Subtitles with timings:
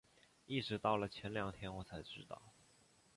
[0.47, 2.41] 一直到了前两天我才知道